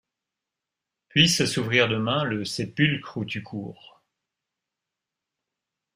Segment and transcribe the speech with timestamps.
[1.09, 4.01] Puisse s’ouvrir demain le sépulcre où tu cours!